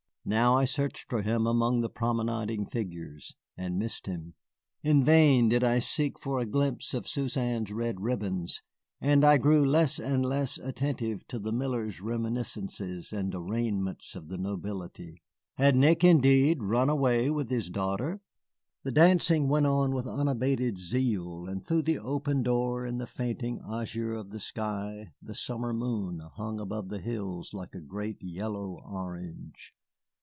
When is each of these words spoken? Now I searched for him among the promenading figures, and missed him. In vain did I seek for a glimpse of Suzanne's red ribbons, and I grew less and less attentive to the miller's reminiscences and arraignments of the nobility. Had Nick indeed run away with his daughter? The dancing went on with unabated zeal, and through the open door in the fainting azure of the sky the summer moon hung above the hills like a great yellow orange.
Now 0.23 0.55
I 0.55 0.65
searched 0.65 1.09
for 1.09 1.23
him 1.23 1.47
among 1.47 1.81
the 1.81 1.89
promenading 1.89 2.67
figures, 2.67 3.33
and 3.57 3.79
missed 3.79 4.05
him. 4.05 4.35
In 4.83 5.03
vain 5.03 5.49
did 5.49 5.63
I 5.63 5.79
seek 5.79 6.19
for 6.19 6.37
a 6.37 6.45
glimpse 6.45 6.93
of 6.93 7.07
Suzanne's 7.07 7.71
red 7.71 7.99
ribbons, 8.01 8.61
and 9.01 9.23
I 9.25 9.39
grew 9.39 9.65
less 9.65 9.99
and 9.99 10.23
less 10.23 10.59
attentive 10.59 11.27
to 11.29 11.39
the 11.39 11.51
miller's 11.51 12.01
reminiscences 12.01 13.11
and 13.11 13.33
arraignments 13.33 14.15
of 14.15 14.29
the 14.29 14.37
nobility. 14.37 15.23
Had 15.57 15.75
Nick 15.75 16.03
indeed 16.03 16.61
run 16.61 16.87
away 16.87 17.31
with 17.31 17.49
his 17.49 17.71
daughter? 17.71 18.21
The 18.83 18.91
dancing 18.91 19.47
went 19.49 19.65
on 19.65 19.91
with 19.91 20.05
unabated 20.05 20.77
zeal, 20.77 21.47
and 21.47 21.65
through 21.65 21.81
the 21.81 21.97
open 21.97 22.43
door 22.43 22.85
in 22.85 22.99
the 22.99 23.07
fainting 23.07 23.59
azure 23.67 24.13
of 24.13 24.29
the 24.29 24.39
sky 24.39 25.13
the 25.19 25.33
summer 25.33 25.73
moon 25.73 26.19
hung 26.35 26.59
above 26.59 26.89
the 26.89 27.01
hills 27.01 27.55
like 27.55 27.73
a 27.73 27.81
great 27.81 28.21
yellow 28.21 28.83
orange. 28.85 29.73